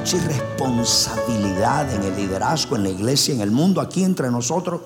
Mucha 0.00 0.16
irresponsabilidad 0.16 1.92
en 1.92 2.02
el 2.04 2.16
liderazgo, 2.16 2.74
en 2.74 2.84
la 2.84 2.88
iglesia, 2.88 3.34
en 3.34 3.42
el 3.42 3.50
mundo, 3.50 3.82
aquí 3.82 4.02
entre 4.02 4.30
nosotros, 4.30 4.80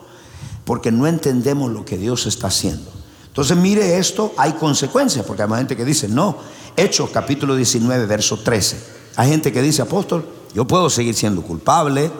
porque 0.64 0.90
no 0.90 1.06
entendemos 1.06 1.70
lo 1.70 1.84
que 1.84 1.96
Dios 1.96 2.26
está 2.26 2.48
haciendo. 2.48 2.90
Entonces 3.28 3.56
mire 3.56 3.96
esto, 3.96 4.34
hay 4.36 4.54
consecuencias, 4.54 5.24
porque 5.24 5.44
hay 5.44 5.48
gente 5.50 5.76
que 5.76 5.84
dice, 5.84 6.08
no, 6.08 6.38
Hechos 6.76 7.10
capítulo 7.10 7.54
19, 7.54 8.06
verso 8.06 8.40
13. 8.40 8.76
Hay 9.14 9.30
gente 9.30 9.52
que 9.52 9.62
dice, 9.62 9.82
apóstol, 9.82 10.26
yo 10.52 10.66
puedo 10.66 10.90
seguir 10.90 11.14
siendo 11.14 11.42
culpable. 11.42 12.10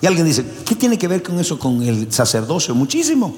Y 0.00 0.06
alguien 0.06 0.24
dice, 0.24 0.44
¿qué 0.64 0.76
tiene 0.76 0.96
que 0.96 1.08
ver 1.08 1.24
con 1.24 1.40
eso, 1.40 1.58
con 1.58 1.82
el 1.82 2.12
sacerdocio? 2.12 2.72
Muchísimo. 2.76 3.34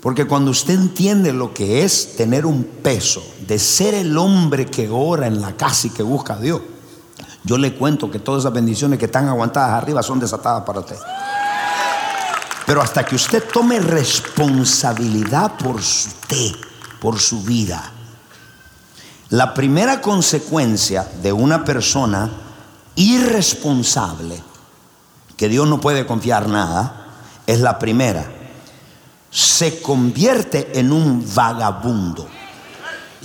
Porque 0.00 0.26
cuando 0.26 0.52
usted 0.52 0.74
entiende 0.74 1.32
lo 1.32 1.52
que 1.52 1.82
es 1.82 2.14
tener 2.14 2.46
un 2.46 2.62
peso, 2.62 3.24
de 3.48 3.58
ser 3.58 3.94
el 3.94 4.16
hombre 4.16 4.66
que 4.66 4.88
ora 4.88 5.26
en 5.26 5.40
la 5.40 5.56
casa 5.56 5.88
y 5.88 5.90
que 5.90 6.04
busca 6.04 6.34
a 6.34 6.38
Dios, 6.38 6.60
yo 7.46 7.56
le 7.56 7.74
cuento 7.74 8.10
que 8.10 8.18
todas 8.18 8.42
esas 8.42 8.52
bendiciones 8.52 8.98
que 8.98 9.04
están 9.04 9.28
aguantadas 9.28 9.70
arriba 9.70 10.02
son 10.02 10.18
desatadas 10.18 10.64
para 10.64 10.80
usted. 10.80 10.96
Pero 12.66 12.82
hasta 12.82 13.06
que 13.06 13.14
usted 13.14 13.44
tome 13.52 13.78
responsabilidad 13.78 15.52
por 15.56 15.76
usted, 15.76 16.56
por 17.00 17.20
su 17.20 17.44
vida. 17.44 17.92
La 19.28 19.54
primera 19.54 20.00
consecuencia 20.00 21.08
de 21.22 21.32
una 21.32 21.64
persona 21.64 22.28
irresponsable, 22.96 24.42
que 25.36 25.48
Dios 25.48 25.68
no 25.68 25.80
puede 25.80 26.04
confiar 26.04 26.48
nada, 26.48 27.06
es 27.46 27.60
la 27.60 27.78
primera. 27.78 28.26
Se 29.30 29.80
convierte 29.80 30.80
en 30.80 30.90
un 30.90 31.24
vagabundo. 31.32 32.26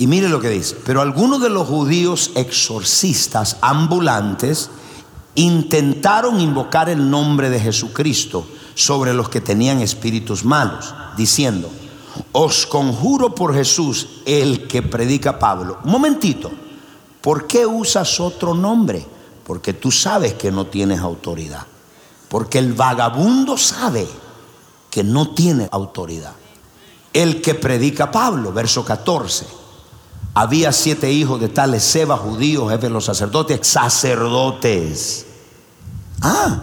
Y 0.02 0.08
mire 0.08 0.30
lo 0.30 0.40
que 0.40 0.50
dice, 0.50 0.76
pero 0.84 1.00
algunos 1.00 1.44
de 1.44 1.52
los 1.52 1.68
judíos 1.68 2.32
exorcistas 2.34 3.58
ambulantes 3.62 4.72
intentaron 5.36 6.42
invocar 6.42 6.90
el 6.90 7.08
nombre 7.08 7.52
de 7.52 7.60
Jesucristo 7.60 8.48
sobre 8.74 9.14
los 9.14 9.30
que 9.30 9.42
tenían 9.42 9.80
espíritus 9.80 10.44
malos, 10.44 10.92
diciendo, 11.16 11.70
os 12.32 12.66
conjuro 12.66 13.36
por 13.36 13.54
Jesús, 13.54 14.24
el 14.26 14.68
que 14.68 14.82
predica 14.82 15.38
Pablo. 15.38 15.78
Un 15.84 15.92
momentito, 15.92 16.50
¿por 17.22 17.46
qué 17.46 17.68
usas 17.68 18.20
otro 18.20 18.56
nombre? 18.56 19.06
Porque 19.46 19.74
tú 19.74 19.92
sabes 19.92 20.34
que 20.34 20.52
no 20.52 20.66
tienes 20.66 21.00
autoridad. 21.00 21.68
Porque 22.28 22.58
el 22.58 22.74
vagabundo 22.74 23.56
sabe 23.56 24.08
que 24.90 25.04
no 25.04 25.30
tiene 25.36 25.70
autoridad. 25.72 26.34
El 27.14 27.40
que 27.40 27.54
predica 27.54 28.10
Pablo, 28.10 28.52
verso 28.52 28.84
14 28.84 29.61
había 30.34 30.72
siete 30.72 31.12
hijos 31.12 31.40
de 31.42 31.50
tales 31.50 31.84
Seba, 31.84 32.18
judíos, 32.18 32.70
jefes 32.70 32.84
de 32.84 32.90
los 32.90 33.06
sacerdotes, 33.06 33.68
sacerdotes. 33.68 35.26
Ah, 36.22 36.62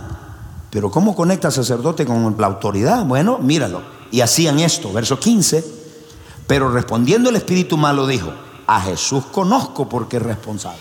pero 0.70 0.90
¿cómo 0.90 1.14
conecta 1.14 1.50
sacerdote 1.50 2.06
con 2.06 2.36
la 2.38 2.46
autoridad? 2.46 3.04
Bueno, 3.04 3.38
míralo. 3.38 3.82
Y 4.10 4.20
hacían 4.20 4.58
esto, 4.60 4.92
verso 4.92 5.18
15. 5.18 5.64
Pero 6.46 6.70
respondiendo 6.70 7.28
el 7.28 7.36
espíritu 7.36 7.76
malo 7.76 8.06
dijo, 8.06 8.32
a 8.66 8.80
Jesús 8.80 9.24
conozco 9.26 9.88
porque 9.88 10.16
es 10.16 10.22
responsable. 10.22 10.78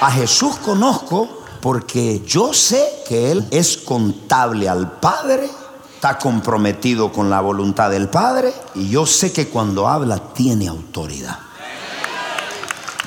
A 0.00 0.10
Jesús 0.10 0.56
conozco 0.56 1.42
porque 1.60 2.22
yo 2.26 2.52
sé 2.52 2.84
que 3.08 3.30
Él 3.30 3.46
es 3.52 3.76
contable 3.76 4.68
al 4.68 4.98
Padre, 4.98 5.48
está 5.94 6.18
comprometido 6.18 7.12
con 7.12 7.30
la 7.30 7.40
voluntad 7.40 7.88
del 7.90 8.08
Padre 8.08 8.52
y 8.74 8.88
yo 8.88 9.06
sé 9.06 9.32
que 9.32 9.48
cuando 9.48 9.86
habla 9.86 10.18
tiene 10.34 10.66
autoridad. 10.66 11.38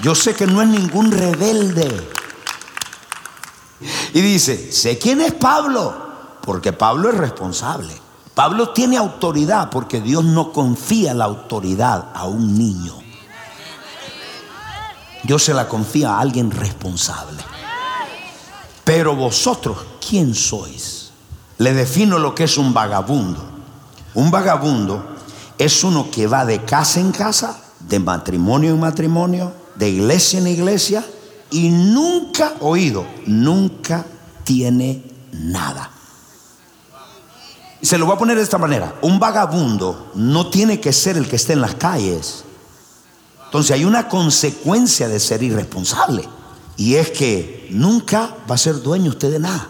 Yo 0.02 0.16
sé 0.16 0.36
que 0.36 0.48
no 0.48 0.62
es 0.62 0.68
ningún 0.68 1.12
rebelde. 1.12 2.10
Y 4.14 4.22
dice, 4.22 4.72
sé 4.72 4.98
quién 4.98 5.22
es 5.22 5.34
Pablo, 5.34 5.94
porque 6.42 6.74
Pablo 6.74 7.10
es 7.10 7.16
responsable. 7.16 7.94
Pablo 8.34 8.70
tiene 8.70 8.98
autoridad 8.98 9.70
porque 9.70 10.02
Dios 10.02 10.24
no 10.24 10.52
confía 10.52 11.14
la 11.14 11.26
autoridad 11.26 12.10
a 12.14 12.26
un 12.26 12.58
niño. 12.58 12.94
Dios 15.24 15.44
se 15.44 15.54
la 15.54 15.68
confía 15.68 16.12
a 16.12 16.20
alguien 16.20 16.52
responsable. 16.52 17.42
Pero 18.84 19.16
vosotros, 19.16 19.78
¿quién 20.08 20.36
sois? 20.36 21.12
Le 21.58 21.74
defino 21.74 22.20
lo 22.20 22.36
que 22.36 22.44
es 22.44 22.58
un 22.58 22.74
vagabundo. 22.74 23.44
Un 24.14 24.30
vagabundo 24.30 25.04
es 25.58 25.84
uno 25.84 26.12
que 26.12 26.28
va 26.28 26.46
de 26.46 26.64
casa 26.64 27.00
en 27.00 27.12
casa, 27.12 27.60
de 27.80 28.00
matrimonio 28.00 28.72
en 28.74 28.80
matrimonio, 28.80 29.52
de 29.76 29.90
iglesia 29.90 30.40
en 30.40 30.48
iglesia 30.48 31.06
y 31.52 31.70
nunca 31.70 32.54
oído, 32.60 33.06
nunca 33.26 34.06
tiene 34.44 35.04
nada. 35.32 35.92
Se 37.82 37.98
lo 37.98 38.06
voy 38.06 38.16
a 38.16 38.20
poner 38.20 38.38
de 38.38 38.44
esta 38.44 38.58
manera. 38.58 38.96
Un 39.02 39.20
vagabundo 39.20 40.12
no 40.16 40.50
tiene 40.50 40.80
que 40.80 40.92
ser 40.92 41.18
el 41.18 41.28
que 41.28 41.36
esté 41.36 41.54
en 41.54 41.62
las 41.62 41.76
calles. 41.76 42.44
Entonces 43.46 43.72
hay 43.72 43.86
una 43.86 44.10
consecuencia 44.10 45.08
de 45.08 45.20
ser 45.20 45.44
irresponsable. 45.44 46.28
Y 46.78 46.96
es 46.96 47.12
que 47.12 47.68
nunca 47.72 48.36
va 48.50 48.56
a 48.56 48.58
ser 48.58 48.82
dueño 48.82 49.12
usted 49.12 49.32
de 49.32 49.40
nada. 49.40 49.70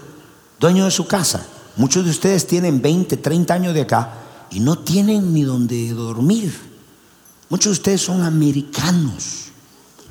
Dueño 0.58 0.86
de 0.86 0.90
su 0.90 1.06
casa. 1.06 1.46
Muchos 1.76 2.04
de 2.04 2.10
ustedes 2.10 2.46
tienen 2.46 2.80
20, 2.80 3.18
30 3.18 3.52
años 3.52 3.74
de 3.74 3.82
acá 3.82 4.14
y 4.50 4.60
no 4.60 4.78
tienen 4.78 5.34
ni 5.34 5.42
donde 5.42 5.92
dormir. 5.92 6.58
Muchos 7.50 7.72
de 7.72 7.72
ustedes 7.72 8.00
son 8.00 8.22
americanos 8.22 9.45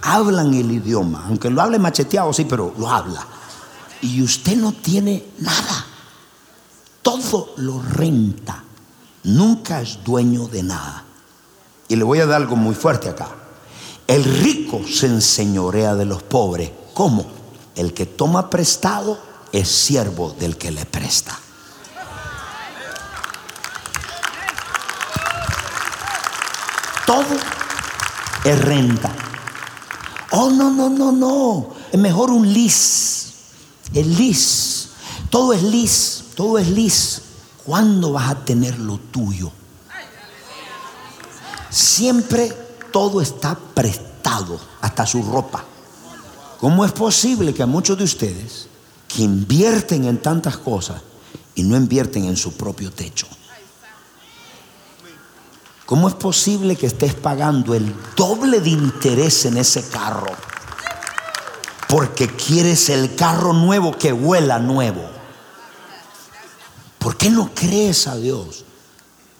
hablan 0.05 0.53
el 0.53 0.71
idioma, 0.71 1.25
aunque 1.27 1.49
lo 1.49 1.61
hable 1.61 1.79
macheteado, 1.79 2.31
sí, 2.31 2.45
pero 2.45 2.73
lo 2.77 2.89
habla. 2.89 3.25
Y 4.01 4.21
usted 4.21 4.56
no 4.56 4.71
tiene 4.71 5.25
nada. 5.39 5.85
Todo 7.01 7.53
lo 7.57 7.81
renta. 7.81 8.63
Nunca 9.24 9.81
es 9.81 10.03
dueño 10.03 10.47
de 10.47 10.62
nada. 10.62 11.03
Y 11.88 11.95
le 11.95 12.03
voy 12.03 12.19
a 12.19 12.27
dar 12.27 12.41
algo 12.41 12.56
muy 12.56 12.75
fuerte 12.75 13.09
acá. 13.09 13.30
El 14.06 14.24
rico 14.24 14.81
se 14.88 15.07
enseñorea 15.07 15.95
de 15.95 16.06
los 16.06 16.21
pobres. 16.21 16.71
¿Cómo? 16.94 17.25
El 17.75 17.94
que 17.94 18.06
toma 18.06 18.50
prestado 18.51 19.19
es 19.51 19.68
siervo 19.68 20.35
del 20.39 20.57
que 20.57 20.69
le 20.69 20.85
presta. 20.85 21.39
Todo 27.07 27.25
es 28.44 28.62
renta. 28.62 29.12
Oh, 30.35 30.49
no, 30.49 30.69
no, 30.71 30.89
no, 30.89 31.11
no. 31.11 31.69
Es 31.91 31.99
mejor 31.99 32.31
un 32.31 32.51
lis. 32.51 33.33
El 33.93 34.15
lis. 34.15 34.89
Todo 35.29 35.53
es 35.53 35.63
lis. 35.63 36.23
Todo 36.35 36.57
es 36.57 36.67
lis. 36.67 37.21
¿Cuándo 37.65 38.11
vas 38.11 38.29
a 38.29 38.45
tener 38.45 38.77
lo 38.79 38.97
tuyo? 38.97 39.51
Siempre 41.69 42.53
todo 42.91 43.21
está 43.21 43.57
prestado, 43.73 44.59
hasta 44.81 45.05
su 45.05 45.23
ropa. 45.23 45.63
¿Cómo 46.59 46.85
es 46.85 46.91
posible 46.91 47.53
que 47.53 47.63
a 47.63 47.67
muchos 47.67 47.97
de 47.97 48.03
ustedes 48.03 48.67
que 49.07 49.23
invierten 49.23 50.05
en 50.05 50.21
tantas 50.21 50.57
cosas 50.57 51.01
y 51.55 51.63
no 51.63 51.77
invierten 51.77 52.25
en 52.25 52.35
su 52.35 52.51
propio 52.53 52.91
techo. 52.91 53.27
¿Cómo 55.85 56.07
es 56.07 56.15
posible 56.15 56.75
que 56.75 56.87
estés 56.87 57.13
pagando 57.13 57.75
el 57.75 57.95
doble 58.15 58.59
de 58.59 58.71
interés 58.71 59.45
en 59.45 59.57
ese 59.57 59.87
carro? 59.87 60.31
Porque 61.87 62.27
quieres 62.27 62.89
el 62.89 63.13
carro 63.15 63.53
nuevo 63.53 63.95
que 63.95 64.11
huela 64.11 64.57
nuevo. 64.57 65.07
¿Por 66.97 67.17
qué 67.17 67.29
no 67.29 67.51
crees 67.53 68.07
a 68.07 68.15
Dios? 68.15 68.65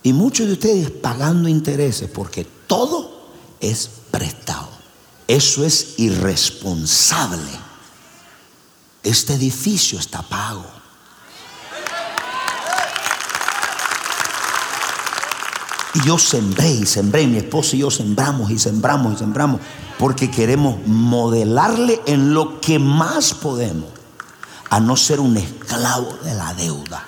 Y 0.04 0.12
muchos 0.12 0.46
de 0.46 0.52
ustedes 0.52 0.90
pagando 0.90 1.48
intereses 1.48 2.08
porque 2.08 2.44
todo 2.44 3.30
es 3.58 3.90
prestado. 4.12 4.68
Eso 5.26 5.64
es 5.64 5.94
irresponsable. 5.98 7.50
Este 9.02 9.34
edificio 9.34 9.98
está 9.98 10.22
pago. 10.22 10.75
Y 15.96 16.06
yo 16.06 16.18
sembré 16.18 16.68
y 16.68 16.84
sembré, 16.84 17.26
mi 17.26 17.38
esposo 17.38 17.74
y 17.74 17.78
yo 17.78 17.90
sembramos 17.90 18.50
y 18.50 18.58
sembramos 18.58 19.14
y 19.14 19.16
sembramos, 19.16 19.62
porque 19.98 20.30
queremos 20.30 20.76
modelarle 20.86 22.02
en 22.04 22.34
lo 22.34 22.60
que 22.60 22.78
más 22.78 23.32
podemos, 23.32 23.88
a 24.68 24.78
no 24.78 24.94
ser 24.94 25.20
un 25.20 25.38
esclavo 25.38 26.18
de 26.22 26.34
la 26.34 26.52
deuda. 26.52 27.02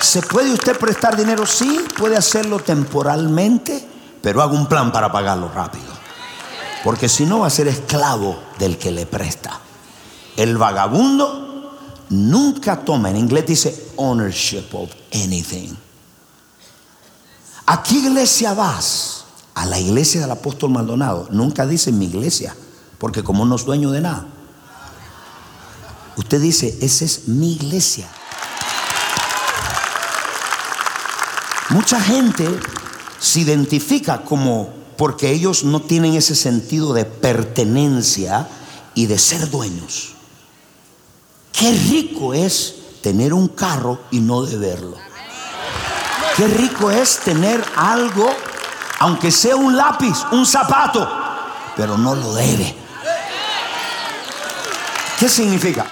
¿Se 0.00 0.20
puede 0.20 0.52
usted 0.52 0.76
prestar 0.76 1.16
dinero? 1.16 1.46
Sí, 1.46 1.78
puede 1.96 2.16
hacerlo 2.16 2.58
temporalmente, 2.58 3.86
pero 4.20 4.42
haga 4.42 4.54
un 4.54 4.66
plan 4.66 4.90
para 4.90 5.12
pagarlo 5.12 5.48
rápido. 5.48 5.92
Porque 6.82 7.08
si 7.08 7.24
no 7.24 7.40
va 7.40 7.46
a 7.46 7.50
ser 7.50 7.68
esclavo 7.68 8.36
del 8.58 8.78
que 8.78 8.90
le 8.90 9.06
presta. 9.06 9.60
El 10.36 10.58
vagabundo 10.58 11.76
nunca 12.08 12.80
toma, 12.80 13.10
en 13.10 13.16
inglés 13.16 13.46
dice 13.46 13.90
ownership 13.94 14.66
of 14.72 14.90
anything. 15.12 15.76
¿A 17.70 17.82
qué 17.82 17.96
iglesia 17.96 18.54
vas? 18.54 19.24
A 19.54 19.66
la 19.66 19.78
iglesia 19.78 20.22
del 20.22 20.30
apóstol 20.30 20.70
Maldonado. 20.70 21.28
Nunca 21.30 21.66
dice 21.66 21.92
mi 21.92 22.06
iglesia, 22.06 22.56
porque 22.96 23.22
como 23.22 23.44
no 23.44 23.56
es 23.56 23.66
dueño 23.66 23.90
de 23.90 24.00
nada. 24.00 24.26
Usted 26.16 26.40
dice, 26.40 26.78
esa 26.80 27.04
es 27.04 27.28
mi 27.28 27.52
iglesia. 27.52 28.08
Mucha 31.68 32.00
gente 32.00 32.48
se 33.20 33.40
identifica 33.40 34.22
como 34.22 34.70
porque 34.96 35.30
ellos 35.30 35.62
no 35.62 35.82
tienen 35.82 36.14
ese 36.14 36.34
sentido 36.34 36.94
de 36.94 37.04
pertenencia 37.04 38.48
y 38.94 39.04
de 39.04 39.18
ser 39.18 39.50
dueños. 39.50 40.14
Qué 41.52 41.70
rico 41.72 42.32
es 42.32 42.76
tener 43.02 43.34
un 43.34 43.48
carro 43.48 44.00
y 44.10 44.20
no 44.20 44.40
deberlo. 44.40 45.07
Qué 46.38 46.46
rico 46.46 46.88
es 46.88 47.18
tener 47.18 47.64
algo, 47.74 48.30
aunque 49.00 49.32
sea 49.32 49.56
un 49.56 49.76
lápiz, 49.76 50.24
un 50.30 50.46
zapato, 50.46 51.04
pero 51.76 51.98
no 51.98 52.14
lo 52.14 52.32
debe. 52.32 52.76
¿Qué 55.18 55.28
significa? 55.28 55.84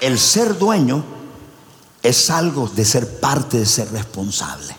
El 0.00 0.18
ser 0.18 0.58
dueño 0.58 1.04
es 2.02 2.30
algo 2.30 2.68
de 2.68 2.84
ser 2.84 3.20
parte 3.20 3.60
de 3.60 3.66
ser 3.66 3.92
responsable. 3.92 4.76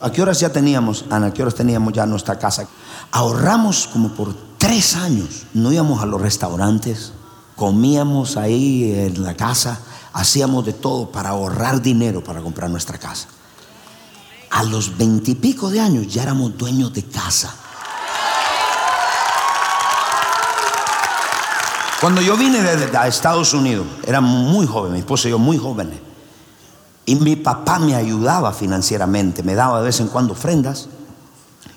¿A 0.00 0.10
qué 0.10 0.20
horas 0.20 0.40
ya 0.40 0.48
teníamos, 0.48 1.04
Ana? 1.08 1.26
¿A 1.26 1.32
qué 1.32 1.42
horas 1.42 1.54
teníamos 1.54 1.92
ya 1.92 2.06
nuestra 2.06 2.40
casa? 2.40 2.66
Ahorramos 3.12 3.86
como 3.86 4.08
por 4.08 4.34
tres 4.58 4.96
años. 4.96 5.46
No 5.54 5.70
íbamos 5.70 6.02
a 6.02 6.06
los 6.06 6.20
restaurantes, 6.20 7.12
comíamos 7.54 8.36
ahí 8.36 8.92
en 8.92 9.22
la 9.22 9.36
casa, 9.36 9.78
hacíamos 10.12 10.66
de 10.66 10.72
todo 10.72 11.12
para 11.12 11.28
ahorrar 11.28 11.80
dinero 11.80 12.24
para 12.24 12.40
comprar 12.40 12.68
nuestra 12.68 12.98
casa 12.98 13.28
a 14.56 14.62
los 14.62 14.96
veintipico 14.96 15.68
de 15.68 15.80
años 15.80 16.06
ya 16.08 16.22
éramos 16.22 16.56
dueños 16.56 16.90
de 16.94 17.02
casa. 17.02 17.54
Cuando 22.00 22.22
yo 22.22 22.38
vine 22.38 22.62
de, 22.62 22.90
Estados 23.06 23.52
Unidos, 23.52 23.86
era 24.06 24.22
muy 24.22 24.66
joven, 24.66 24.94
mi 24.94 25.00
esposo 25.00 25.28
y 25.28 25.32
yo 25.32 25.38
muy 25.38 25.58
jóvenes. 25.58 25.98
Y 27.04 27.16
mi 27.16 27.36
papá 27.36 27.78
me 27.78 27.94
ayudaba 27.94 28.54
financieramente, 28.54 29.42
me 29.42 29.54
daba 29.54 29.80
de 29.80 29.86
vez 29.86 30.00
en 30.00 30.08
cuando 30.08 30.32
ofrendas. 30.32 30.88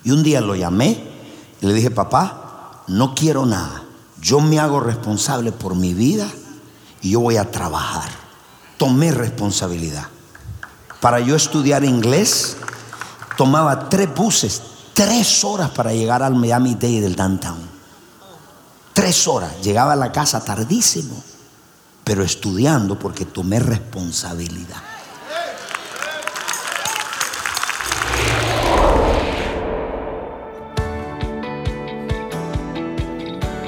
Y 0.02 0.12
un 0.12 0.22
día 0.22 0.40
lo 0.40 0.54
llamé 0.54 1.06
y 1.60 1.66
le 1.66 1.74
dije, 1.74 1.90
papá, 1.90 2.82
no 2.86 3.14
quiero 3.14 3.44
nada. 3.44 3.84
Yo 4.22 4.40
me 4.40 4.58
hago 4.58 4.80
responsable 4.80 5.52
por 5.52 5.74
mi 5.74 5.92
vida 5.92 6.26
y 7.02 7.10
yo 7.10 7.20
voy 7.20 7.36
a 7.36 7.50
trabajar. 7.50 8.10
Tomé 8.78 9.12
responsabilidad. 9.12 10.06
Para 11.00 11.20
yo 11.20 11.36
estudiar 11.36 11.84
inglés, 11.84 12.56
tomaba 13.40 13.88
tres 13.88 14.14
buses, 14.14 14.60
tres 14.92 15.44
horas 15.44 15.70
para 15.70 15.94
llegar 15.94 16.22
al 16.22 16.34
Miami 16.34 16.74
Day 16.74 17.00
del 17.00 17.16
downtown. 17.16 17.56
Tres 18.92 19.26
horas. 19.26 19.62
Llegaba 19.62 19.94
a 19.94 19.96
la 19.96 20.12
casa 20.12 20.44
tardísimo, 20.44 21.14
pero 22.04 22.22
estudiando 22.22 22.98
porque 22.98 23.24
tomé 23.24 23.58
responsabilidad. 23.58 24.82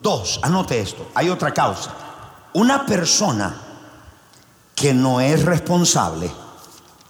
Dos, 0.00 0.40
anote 0.42 0.80
esto, 0.80 1.08
hay 1.14 1.28
otra 1.28 1.52
causa. 1.52 1.94
Una 2.54 2.86
persona 2.86 3.54
que 4.74 4.94
no 4.94 5.20
es 5.20 5.44
responsable, 5.44 6.30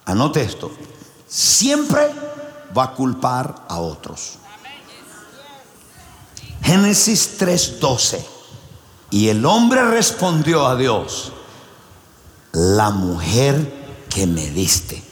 anote 0.06 0.40
esto, 0.40 0.72
siempre 1.26 2.25
va 2.76 2.84
a 2.84 2.92
culpar 2.92 3.66
a 3.68 3.78
otros. 3.78 4.38
Génesis 6.62 7.38
3:12. 7.38 8.24
Y 9.10 9.28
el 9.28 9.46
hombre 9.46 9.84
respondió 9.84 10.66
a 10.66 10.74
Dios, 10.74 11.32
la 12.52 12.90
mujer 12.90 14.04
que 14.08 14.26
me 14.26 14.50
diste, 14.50 15.02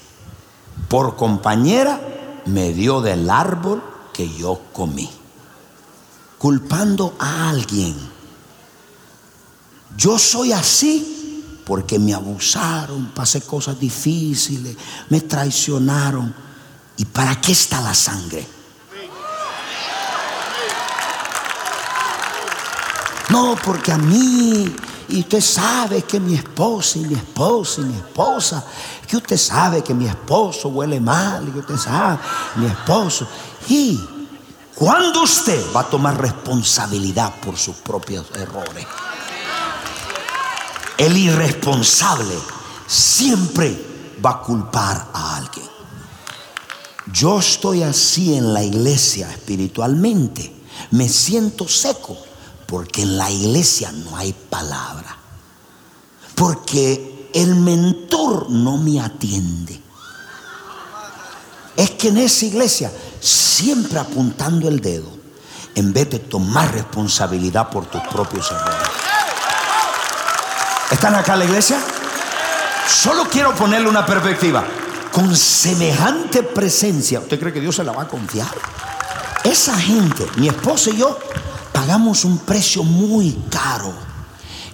por 0.88 1.16
compañera 1.16 2.00
me 2.47 2.73
dio 2.73 3.00
del 3.00 3.30
árbol 3.30 3.83
que 4.12 4.28
yo 4.35 4.61
comí. 4.73 5.11
Culpando 6.38 7.14
a 7.18 7.49
alguien. 7.50 7.97
Yo 9.97 10.18
soy 10.18 10.52
así 10.52 11.62
porque 11.64 11.99
me 11.99 12.12
abusaron, 12.12 13.12
pasé 13.14 13.42
cosas 13.42 13.78
difíciles, 13.78 14.76
me 15.09 15.21
traicionaron. 15.21 16.35
¿Y 16.97 17.05
para 17.05 17.41
qué 17.41 17.53
está 17.53 17.81
la 17.81 17.95
sangre? 17.95 18.47
No, 23.31 23.57
porque 23.65 23.91
a 23.91 23.99
mí, 23.99 24.77
y 25.09 25.21
usted 25.21 25.41
sabe 25.41 26.03
que 26.03 26.21
mi 26.21 26.35
esposa 26.35 26.99
y 26.99 27.03
mi 27.03 27.15
esposa 27.15 27.81
y 27.81 27.85
mi 27.85 27.97
esposa, 27.97 28.65
que 29.09 29.17
usted 29.17 29.37
sabe 29.37 29.83
que 29.83 29.95
mi 29.95 30.07
esposo 30.07 30.69
huele 30.69 31.01
mal, 31.01 31.49
y 31.49 31.51
que 31.51 31.59
usted 31.61 31.77
sabe, 31.77 32.19
mi 32.57 32.67
esposo. 32.67 33.27
Y 33.69 33.99
cuando 34.75 35.23
usted 35.23 35.65
va 35.75 35.81
a 35.81 35.91
tomar 35.91 36.21
responsabilidad 36.21 37.35
por 37.41 37.57
sus 37.57 37.77
propios 37.77 38.27
errores, 38.35 38.87
el 40.99 41.17
irresponsable 41.17 42.39
siempre 42.87 44.17
va 44.25 44.31
a 44.31 44.41
culpar 44.41 45.09
a 45.13 45.37
alguien. 45.37 45.74
Yo 47.13 47.39
estoy 47.39 47.83
así 47.83 48.35
en 48.35 48.53
la 48.55 48.63
iglesia 48.63 49.31
espiritualmente. 49.31 50.53
Me 50.91 51.09
siento 51.09 51.69
seco 51.69 52.17
Porque 52.67 53.03
en 53.03 53.17
la 53.17 53.31
iglesia 53.31 53.93
no 53.93 54.17
hay 54.17 54.33
palabra. 54.33 55.17
Porque 56.35 57.31
el 57.35 57.55
mentor 57.57 58.51
no 58.51 58.79
me 58.79 59.01
atiende. 59.01 59.81
Es 61.77 61.91
que 61.91 62.09
en 62.09 62.19
esa 62.19 62.47
iglesia, 62.47 62.93
siempre 63.21 63.99
apuntando 63.99 64.69
el 64.69 64.81
dedo, 64.81 65.11
en 65.75 65.93
vez 65.93 66.09
de 66.11 66.21
tomar 66.21 66.73
responsabilidad 66.73 67.69
por 67.69 67.87
tus 67.87 68.01
propios 68.03 68.51
errores. 68.51 68.89
¿Están 70.91 71.15
acá 71.17 71.33
en 71.35 71.39
la 71.41 71.45
iglesia? 71.45 71.79
Solo 72.89 73.29
quiero 73.29 73.55
ponerle 73.55 73.89
una 73.89 74.07
perspectiva. 74.07 74.65
Con 75.14 75.37
semejante 75.37 76.42
presencia, 76.42 77.21
¿usted 77.21 77.38
cree 77.38 77.52
que 77.52 77.61
Dios 77.61 77.76
se 77.76 77.85
la 77.85 77.92
va 77.92 78.02
a 78.02 78.09
confiar? 78.09 78.52
Esa 79.44 79.78
gente, 79.78 80.26
mi 80.38 80.49
esposa 80.49 80.90
y 80.90 80.97
yo, 80.97 81.16
pagamos 81.73 82.25
un 82.25 82.38
precio 82.38 82.83
muy 82.83 83.30
caro. 83.49 83.92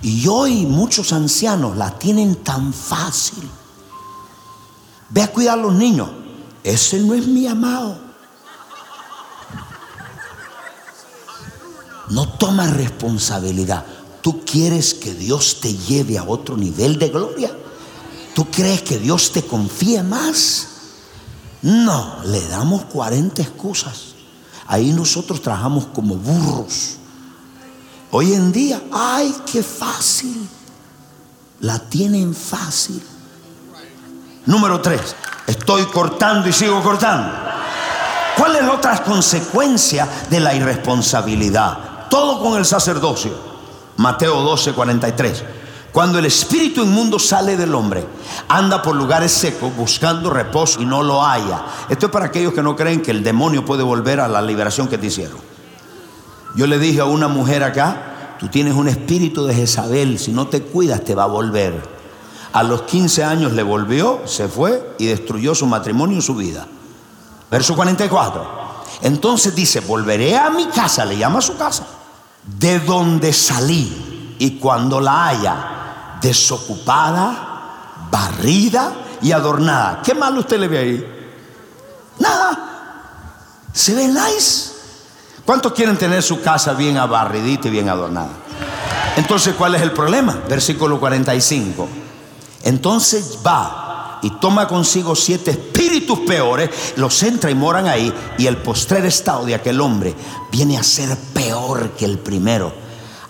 Y 0.00 0.26
hoy 0.28 0.64
muchos 0.64 1.12
ancianos 1.12 1.76
la 1.76 1.90
tienen 1.90 2.36
tan 2.36 2.72
fácil. 2.72 3.46
Ve 5.10 5.20
a 5.20 5.30
cuidar 5.30 5.58
a 5.58 5.62
los 5.62 5.74
niños. 5.74 6.08
Ese 6.64 7.00
no 7.00 7.12
es 7.12 7.26
mi 7.26 7.46
amado. 7.46 7.98
No 12.08 12.32
toma 12.38 12.66
responsabilidad. 12.66 13.84
Tú 14.22 14.42
quieres 14.46 14.94
que 14.94 15.12
Dios 15.12 15.60
te 15.60 15.74
lleve 15.74 16.16
a 16.16 16.24
otro 16.24 16.56
nivel 16.56 16.98
de 16.98 17.10
gloria. 17.10 17.59
¿Tú 18.34 18.46
crees 18.50 18.82
que 18.82 18.98
Dios 18.98 19.32
te 19.32 19.44
confía 19.44 20.02
más? 20.02 20.68
No, 21.62 22.22
le 22.24 22.46
damos 22.48 22.84
40 22.86 23.42
excusas. 23.42 24.14
Ahí 24.66 24.92
nosotros 24.92 25.42
trabajamos 25.42 25.86
como 25.86 26.16
burros. 26.16 26.96
Hoy 28.12 28.32
en 28.32 28.52
día, 28.52 28.80
ay, 28.92 29.34
qué 29.50 29.62
fácil. 29.62 30.48
La 31.60 31.78
tienen 31.78 32.34
fácil. 32.34 33.02
Número 34.46 34.80
tres, 34.80 35.14
estoy 35.46 35.84
cortando 35.86 36.48
y 36.48 36.52
sigo 36.52 36.82
cortando. 36.82 37.30
¿Cuál 38.36 38.56
es 38.56 38.62
la 38.62 38.72
otra 38.72 39.02
consecuencia 39.04 40.08
de 40.30 40.40
la 40.40 40.54
irresponsabilidad? 40.54 42.08
Todo 42.08 42.40
con 42.40 42.56
el 42.56 42.64
sacerdocio. 42.64 43.34
Mateo 43.98 44.40
12, 44.40 44.72
43. 44.72 45.44
Cuando 45.92 46.20
el 46.20 46.24
espíritu 46.24 46.82
inmundo 46.82 47.18
sale 47.18 47.56
del 47.56 47.74
hombre, 47.74 48.06
anda 48.48 48.80
por 48.80 48.94
lugares 48.94 49.32
secos 49.32 49.74
buscando 49.76 50.30
reposo 50.30 50.80
y 50.80 50.86
no 50.86 51.02
lo 51.02 51.24
haya. 51.24 51.62
Esto 51.88 52.06
es 52.06 52.12
para 52.12 52.26
aquellos 52.26 52.52
que 52.52 52.62
no 52.62 52.76
creen 52.76 53.02
que 53.02 53.10
el 53.10 53.24
demonio 53.24 53.64
puede 53.64 53.82
volver 53.82 54.20
a 54.20 54.28
la 54.28 54.40
liberación 54.40 54.86
que 54.86 54.98
te 54.98 55.06
hicieron. 55.06 55.38
Yo 56.54 56.68
le 56.68 56.78
dije 56.78 57.00
a 57.00 57.06
una 57.06 57.26
mujer 57.26 57.64
acá, 57.64 58.36
tú 58.38 58.48
tienes 58.48 58.74
un 58.74 58.86
espíritu 58.86 59.46
de 59.46 59.54
Jezabel, 59.54 60.18
si 60.20 60.30
no 60.30 60.46
te 60.46 60.62
cuidas 60.62 61.02
te 61.02 61.16
va 61.16 61.24
a 61.24 61.26
volver. 61.26 61.82
A 62.52 62.62
los 62.62 62.82
15 62.82 63.24
años 63.24 63.52
le 63.52 63.64
volvió, 63.64 64.22
se 64.26 64.48
fue 64.48 64.94
y 64.98 65.06
destruyó 65.06 65.56
su 65.56 65.66
matrimonio 65.66 66.18
y 66.18 66.22
su 66.22 66.36
vida. 66.36 66.66
Verso 67.50 67.74
44. 67.74 68.60
Entonces 69.02 69.56
dice, 69.56 69.80
volveré 69.80 70.36
a 70.36 70.50
mi 70.50 70.66
casa, 70.66 71.04
le 71.04 71.16
llama 71.16 71.38
a 71.38 71.42
su 71.42 71.56
casa, 71.56 71.84
de 72.44 72.78
donde 72.80 73.32
salí 73.32 74.36
y 74.38 74.52
cuando 74.58 75.00
la 75.00 75.28
haya 75.28 75.79
desocupada, 76.20 78.08
barrida 78.10 78.92
y 79.22 79.32
adornada. 79.32 80.02
¿Qué 80.02 80.14
malo 80.14 80.40
usted 80.40 80.58
le 80.58 80.68
ve 80.68 80.78
ahí? 80.78 81.32
Nada. 82.18 83.68
Se 83.72 83.94
ve 83.94 84.08
nice. 84.08 84.70
¿Cuántos 85.44 85.72
quieren 85.72 85.96
tener 85.96 86.22
su 86.22 86.40
casa 86.40 86.74
bien 86.74 86.96
abarridita 86.96 87.68
y 87.68 87.70
bien 87.70 87.88
adornada? 87.88 88.30
Entonces, 89.16 89.54
¿cuál 89.56 89.74
es 89.74 89.82
el 89.82 89.92
problema? 89.92 90.38
Versículo 90.48 91.00
45. 91.00 91.88
Entonces 92.62 93.38
va 93.44 94.18
y 94.22 94.30
toma 94.38 94.68
consigo 94.68 95.16
siete 95.16 95.52
espíritus 95.52 96.20
peores, 96.20 96.70
los 96.96 97.22
entra 97.22 97.50
y 97.50 97.54
moran 97.54 97.86
ahí, 97.86 98.12
y 98.38 98.46
el 98.46 98.58
postrer 98.58 99.06
estado 99.06 99.46
de 99.46 99.54
aquel 99.54 99.80
hombre 99.80 100.14
viene 100.52 100.78
a 100.78 100.82
ser 100.82 101.16
peor 101.32 101.92
que 101.92 102.04
el 102.04 102.18
primero. 102.18 102.72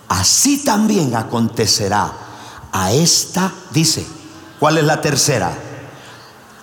Así 0.08 0.64
también 0.64 1.14
acontecerá 1.14 2.12
a 2.72 2.92
esta, 2.92 3.52
dice, 3.70 4.06
¿cuál 4.58 4.78
es 4.78 4.84
la 4.84 5.00
tercera? 5.00 5.52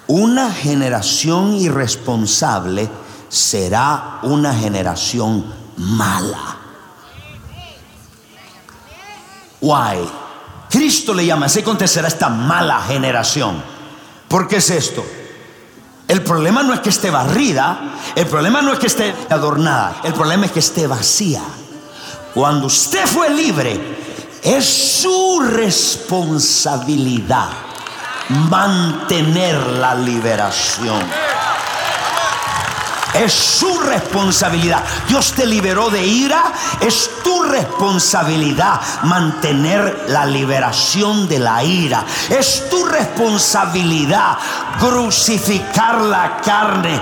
Una 0.07 0.51
generación 0.51 1.55
irresponsable 1.55 2.89
será 3.29 4.19
una 4.23 4.53
generación 4.53 5.53
mala. 5.77 6.57
Why? 9.59 10.09
Cristo 10.69 11.13
le 11.13 11.25
llama, 11.25 11.47
así 11.47 11.59
acontecerá 11.59 12.07
esta 12.07 12.29
mala 12.29 12.81
generación. 12.81 13.61
¿Por 14.27 14.47
qué 14.47 14.57
es 14.57 14.69
esto? 14.69 15.05
El 16.07 16.21
problema 16.23 16.63
no 16.63 16.73
es 16.73 16.79
que 16.79 16.89
esté 16.89 17.09
barrida, 17.09 17.95
el 18.15 18.27
problema 18.27 18.61
no 18.61 18.71
es 18.71 18.79
que 18.79 18.87
esté 18.87 19.13
adornada, 19.29 20.01
el 20.03 20.13
problema 20.13 20.45
es 20.45 20.51
que 20.51 20.59
esté 20.59 20.87
vacía. 20.87 21.41
Cuando 22.33 22.67
usted 22.67 23.05
fue 23.05 23.29
libre, 23.29 23.97
es 24.44 25.01
su 25.01 25.39
responsabilidad 25.41 27.50
mantener 28.29 29.56
la 29.74 29.96
liberación. 29.96 31.01
Es 33.13 33.34
su 33.34 33.79
responsabilidad. 33.79 34.84
Dios 35.08 35.34
te 35.34 35.46
liberó 35.46 35.89
de 35.89 36.06
ira. 36.06 36.51
Es 36.82 37.10
tu 37.24 37.44
responsabilidad 37.44 38.82
mantener 39.03 40.06
la 40.10 40.25
liberación 40.25 41.27
de 41.27 41.39
la 41.39 41.63
ira. 41.63 42.06
Es 42.29 42.70
tu 42.70 42.86
responsabilidad 42.86 44.38
crucificar 44.79 46.01
la 46.01 46.38
carne 46.41 47.00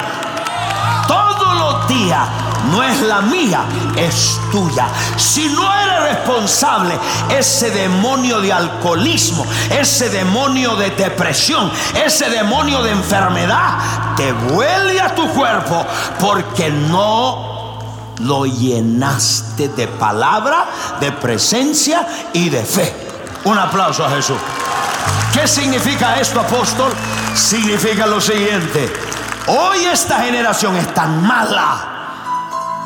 todos 1.07 1.55
los 1.55 1.87
días 1.89 2.27
no 2.71 2.83
es 2.83 3.01
la 3.01 3.21
mía, 3.21 3.63
es 3.95 4.39
tuya. 4.51 4.87
Si 5.17 5.47
no 5.49 5.73
eres 5.73 6.15
responsable, 6.15 6.97
ese 7.29 7.69
demonio 7.71 8.41
de 8.41 8.53
alcoholismo, 8.53 9.45
ese 9.69 10.09
demonio 10.09 10.75
de 10.75 10.91
depresión, 10.91 11.71
ese 12.05 12.29
demonio 12.29 12.81
de 12.81 12.91
enfermedad, 12.91 14.15
te 14.15 14.31
vuelve 14.31 14.99
a 14.99 15.13
tu 15.13 15.27
cuerpo 15.29 15.85
porque 16.19 16.69
no 16.69 17.79
lo 18.19 18.45
llenaste 18.45 19.69
de 19.69 19.87
palabra, 19.87 20.65
de 20.99 21.11
presencia 21.11 22.07
y 22.33 22.49
de 22.49 22.63
fe. 22.63 22.93
Un 23.43 23.57
aplauso 23.57 24.05
a 24.05 24.09
Jesús. 24.09 24.37
¿Qué 25.33 25.47
significa 25.47 26.19
esto, 26.19 26.39
apóstol? 26.39 26.91
Significa 27.35 28.07
lo 28.07 28.21
siguiente. 28.21 28.91
Hoy 29.47 29.85
esta 29.85 30.21
generación 30.21 30.75
es 30.77 30.91
tan 30.93 31.21
mala 31.21 31.94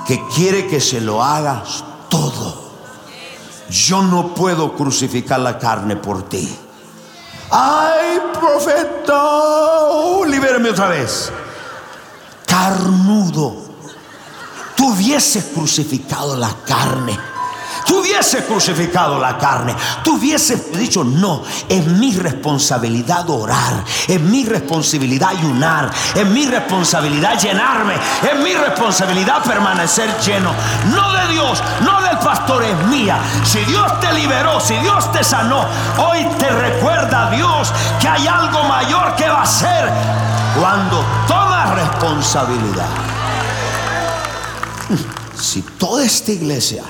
que 0.10 0.26
quiere 0.26 0.66
que 0.66 0.82
se 0.82 1.00
lo 1.00 1.24
hagas 1.24 1.84
todo. 2.10 2.72
Yo 3.70 4.02
no 4.02 4.34
puedo 4.34 4.76
crucificar 4.76 5.40
la 5.40 5.60
carne 5.60 5.98
por 5.98 6.28
ti. 6.28 6.50
Ay, 7.52 8.20
profeta, 8.34 9.24
oh, 9.24 10.26
libérame 10.26 10.72
otra 10.72 10.88
vez. 10.88 11.32
Carnudo, 12.48 13.56
tú 14.76 14.94
hubieses 14.94 15.46
crucificado 15.54 16.36
la 16.36 16.56
carne 16.66 17.16
tú 17.90 18.02
hubieses 18.02 18.44
crucificado 18.44 19.20
la 19.20 19.36
carne, 19.36 19.76
tú 20.04 20.20
dicho, 20.20 21.04
no, 21.04 21.42
es 21.68 21.88
mi 21.88 22.14
responsabilidad 22.14 23.28
orar, 23.32 23.84
es 24.08 24.22
mi 24.22 24.46
responsabilidad 24.46 25.30
ayunar, 25.30 25.90
es 26.14 26.26
mi 26.28 26.46
responsabilidad 26.46 27.40
llenarme, 27.40 27.96
es 27.96 28.40
mi 28.44 28.54
responsabilidad 28.54 29.44
permanecer 29.44 30.16
lleno, 30.20 30.52
no 30.94 31.14
de 31.14 31.34
Dios, 31.34 31.64
no 31.82 32.00
del 32.04 32.20
pastor, 32.20 32.64
es 32.64 32.88
mía. 32.90 33.18
Si 33.44 33.60
Dios 33.66 34.00
te 34.00 34.14
liberó, 34.14 34.60
si 34.60 34.76
Dios 34.76 35.12
te 35.12 35.24
sanó, 35.24 35.66
hoy 35.98 36.28
te 36.38 36.48
recuerda 36.48 37.32
Dios 37.32 37.74
que 38.00 38.08
hay 38.08 38.28
algo 38.28 38.66
mayor 38.66 39.16
que 39.16 39.28
va 39.28 39.40
a 39.40 39.44
hacer 39.44 39.90
cuando 40.60 41.04
tomas 41.28 41.74
responsabilidad. 41.74 42.90
Si 45.36 45.62
toda 45.62 46.04
esta 46.04 46.32
iglesia 46.32 46.84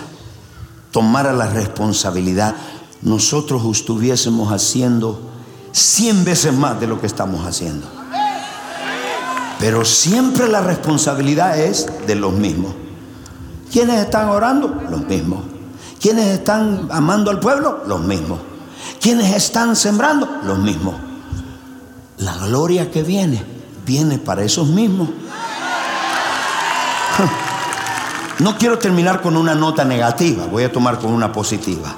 tomara 0.91 1.33
la 1.33 1.47
responsabilidad, 1.47 2.55
nosotros 3.01 3.63
estuviésemos 3.71 4.51
haciendo 4.51 5.21
cien 5.71 6.25
veces 6.25 6.53
más 6.53 6.79
de 6.79 6.87
lo 6.87 6.99
que 6.99 7.07
estamos 7.07 7.45
haciendo. 7.45 7.87
Pero 9.59 9.83
siempre 9.83 10.47
la 10.47 10.61
responsabilidad 10.61 11.59
es 11.59 11.87
de 12.07 12.15
los 12.15 12.33
mismos. 12.33 12.73
¿Quiénes 13.71 13.99
están 13.99 14.29
orando? 14.29 14.81
Los 14.89 15.05
mismos. 15.05 15.41
¿Quiénes 15.99 16.27
están 16.27 16.87
amando 16.91 17.29
al 17.29 17.39
pueblo? 17.39 17.83
Los 17.85 18.01
mismos. 18.01 18.39
¿Quiénes 19.01 19.35
están 19.35 19.75
sembrando? 19.75 20.27
Los 20.43 20.59
mismos. 20.59 20.95
La 22.17 22.35
gloria 22.37 22.89
que 22.89 23.03
viene, 23.03 23.43
viene 23.85 24.17
para 24.17 24.43
esos 24.43 24.67
mismos. 24.67 25.09
No 28.39 28.57
quiero 28.57 28.79
terminar 28.79 29.21
con 29.21 29.35
una 29.35 29.53
nota 29.53 29.83
negativa, 29.83 30.45
voy 30.45 30.63
a 30.63 30.71
tomar 30.71 30.97
con 30.97 31.11
una 31.11 31.31
positiva. 31.31 31.93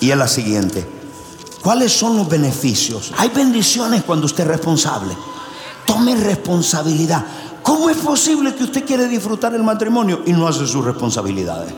Y 0.00 0.10
es 0.10 0.16
la 0.16 0.26
siguiente. 0.26 0.84
¿Cuáles 1.62 1.92
son 1.92 2.16
los 2.16 2.28
beneficios? 2.28 3.12
Hay 3.16 3.28
bendiciones 3.28 4.02
cuando 4.02 4.26
usted 4.26 4.42
es 4.42 4.48
responsable. 4.48 5.16
Tome 5.86 6.16
responsabilidad. 6.16 7.24
¿Cómo 7.62 7.88
es 7.90 7.96
posible 7.98 8.54
que 8.56 8.64
usted 8.64 8.84
quiere 8.84 9.06
disfrutar 9.06 9.54
el 9.54 9.62
matrimonio 9.62 10.22
y 10.26 10.32
no 10.32 10.48
hace 10.48 10.66
sus 10.66 10.84
responsabilidades? 10.84 11.72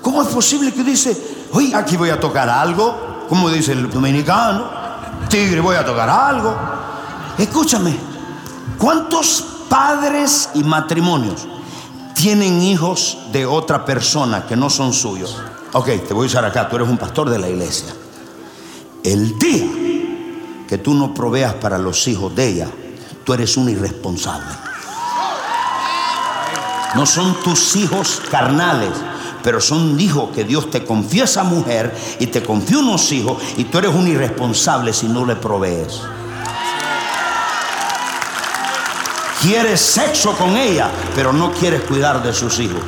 ¿Cómo 0.00 0.22
es 0.22 0.28
posible 0.28 0.72
que 0.72 0.84
dice, 0.84 1.20
oye, 1.52 1.74
aquí 1.74 1.96
voy 1.96 2.10
a 2.10 2.20
tocar 2.20 2.48
algo? 2.48 3.26
Como 3.28 3.50
dice 3.50 3.72
el 3.72 3.90
dominicano, 3.90 4.70
tigre, 5.28 5.60
voy 5.60 5.74
a 5.74 5.84
tocar 5.84 6.08
algo. 6.08 6.56
Escúchame, 7.36 7.96
¿cuántos 8.78 9.44
padres 9.68 10.50
y 10.54 10.62
matrimonios 10.62 11.48
tienen 12.18 12.60
hijos 12.62 13.16
de 13.30 13.46
otra 13.46 13.84
persona 13.84 14.44
que 14.44 14.56
no 14.56 14.70
son 14.70 14.92
suyos? 14.92 15.36
Ok, 15.72 15.86
te 16.06 16.14
voy 16.14 16.24
a 16.24 16.26
usar 16.26 16.44
acá, 16.44 16.68
tú 16.68 16.74
eres 16.74 16.88
un 16.88 16.98
pastor 16.98 17.30
de 17.30 17.38
la 17.38 17.48
iglesia. 17.48 17.94
El 19.04 19.38
día 19.38 19.68
que 20.66 20.78
tú 20.78 20.94
no 20.94 21.14
proveas 21.14 21.54
para 21.54 21.78
los 21.78 22.08
hijos 22.08 22.34
de 22.34 22.48
ella, 22.48 22.68
tú 23.22 23.34
eres 23.34 23.56
un 23.56 23.68
irresponsable. 23.68 24.50
No 26.96 27.06
son 27.06 27.40
tus 27.44 27.76
hijos 27.76 28.20
carnales, 28.28 28.90
pero 29.44 29.60
son 29.60 30.00
hijos 30.00 30.30
que 30.34 30.42
Dios 30.42 30.72
te 30.72 30.84
confía 30.84 31.22
esa 31.22 31.44
mujer 31.44 31.96
y 32.18 32.26
te 32.26 32.42
confía 32.42 32.80
unos 32.80 33.12
hijos 33.12 33.40
y 33.56 33.64
tú 33.64 33.78
eres 33.78 33.94
un 33.94 34.08
irresponsable 34.08 34.92
si 34.92 35.06
no 35.06 35.24
le 35.24 35.36
provees. 35.36 36.00
Quieres 39.40 39.80
sexo 39.80 40.32
con 40.32 40.56
ella, 40.56 40.90
pero 41.14 41.32
no 41.32 41.52
quieres 41.52 41.82
cuidar 41.82 42.20
de 42.24 42.32
sus 42.32 42.58
hijos. 42.58 42.82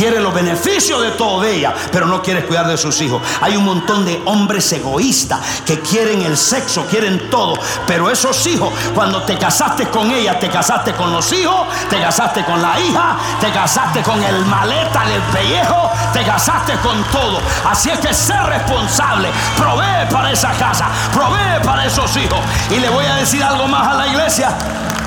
Quiere 0.00 0.18
los 0.18 0.32
beneficios 0.32 1.02
de 1.02 1.10
todo 1.10 1.42
de 1.42 1.56
ella, 1.56 1.74
pero 1.92 2.06
no 2.06 2.22
quiere 2.22 2.46
cuidar 2.46 2.66
de 2.66 2.78
sus 2.78 3.02
hijos. 3.02 3.20
Hay 3.42 3.54
un 3.54 3.66
montón 3.66 4.06
de 4.06 4.18
hombres 4.24 4.72
egoístas 4.72 5.40
que 5.66 5.78
quieren 5.80 6.22
el 6.22 6.38
sexo, 6.38 6.86
quieren 6.86 7.28
todo. 7.28 7.52
Pero 7.86 8.10
esos 8.10 8.46
hijos, 8.46 8.72
cuando 8.94 9.24
te 9.24 9.36
casaste 9.36 9.90
con 9.90 10.10
ella, 10.10 10.38
te 10.38 10.48
casaste 10.48 10.94
con 10.94 11.12
los 11.12 11.30
hijos, 11.34 11.66
te 11.90 12.00
casaste 12.00 12.42
con 12.46 12.62
la 12.62 12.80
hija, 12.80 13.18
te 13.42 13.52
casaste 13.52 14.00
con 14.00 14.22
el 14.22 14.42
maleta 14.46 15.04
del 15.04 15.20
pellejo, 15.34 15.90
te 16.14 16.24
casaste 16.24 16.72
con 16.76 17.04
todo. 17.12 17.38
Así 17.68 17.90
es 17.90 17.98
que 17.98 18.14
sé 18.14 18.42
responsable, 18.44 19.28
provee 19.58 20.10
para 20.10 20.32
esa 20.32 20.52
casa, 20.52 20.88
provee 21.12 21.62
para 21.62 21.84
esos 21.84 22.16
hijos. 22.16 22.38
Y 22.70 22.76
le 22.76 22.88
voy 22.88 23.04
a 23.04 23.16
decir 23.16 23.44
algo 23.44 23.68
más 23.68 23.86
a 23.86 23.94
la 23.96 24.08
iglesia. 24.08 24.56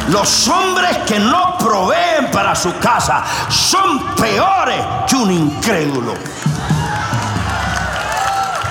Los 0.09 0.47
hombres 0.47 0.97
que 1.07 1.19
no 1.19 1.57
proveen 1.57 2.29
para 2.31 2.55
su 2.55 2.77
casa 2.77 3.23
son 3.49 4.15
peores 4.15 4.83
que 5.07 5.15
un 5.15 5.31
incrédulo. 5.31 6.13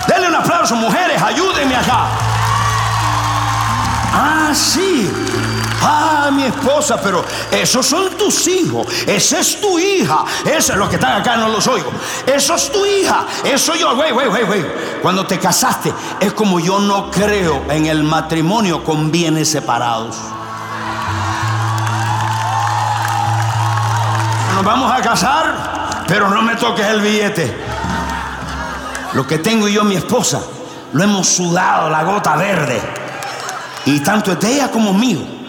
Denle 0.07 0.29
un 0.29 0.35
aplauso, 0.35 0.77
mujeres, 0.77 1.21
ayúdenme 1.23 1.75
acá. 1.75 2.07
Ah, 4.15 4.51
sí. 4.55 5.11
Ah, 5.85 6.31
mi 6.33 6.45
esposa, 6.45 7.01
pero 7.03 7.25
esos 7.51 7.85
son 7.85 8.11
tus 8.17 8.47
hijos. 8.47 8.87
Esa 9.07 9.41
es 9.41 9.61
tu 9.61 9.79
hija. 9.79 10.25
Eso 10.45 10.73
es 10.73 10.79
lo 10.79 10.89
que 10.89 10.97
están 10.97 11.21
acá, 11.21 11.37
no 11.37 11.49
los 11.49 11.67
oigo. 11.67 11.91
Eso 12.27 12.55
es 12.55 12.71
tu 12.71 12.85
hija. 12.87 13.27
Eso 13.43 13.75
yo, 13.75 13.97
güey, 13.97 14.13
güey, 14.13 14.29
güey, 14.29 14.45
güey. 14.45 14.65
Cuando 15.01 15.27
te 15.27 15.39
casaste, 15.39 15.93
es 16.21 16.33
como 16.35 16.61
yo 16.61 16.79
no 16.79 17.11
creo 17.11 17.65
en 17.69 17.87
el 17.87 18.05
matrimonio 18.05 18.85
con 18.85 19.11
bienes 19.11 19.51
separados. 19.51 20.17
Vamos 24.65 24.93
a 24.93 25.03
casar, 25.03 26.05
pero 26.07 26.31
no 26.31 26.41
me 26.41 26.55
toques 26.55 26.87
el 26.87 27.01
billete. 27.01 27.53
Lo 29.13 29.27
que 29.27 29.39
tengo 29.39 29.67
yo 29.67 29.83
mi 29.83 29.97
esposa, 29.97 30.41
lo 30.93 31.03
hemos 31.03 31.27
sudado 31.27 31.91
la 31.91 32.05
gota 32.05 32.37
verde. 32.37 32.81
Y 33.87 33.99
tanto 34.01 34.37
de 34.37 34.55
ella 34.55 34.71
como 34.71 34.95
mío. 34.95 35.42